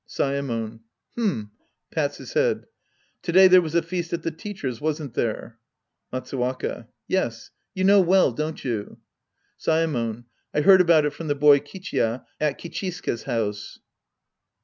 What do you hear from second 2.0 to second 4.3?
his head.) To day there was a feast at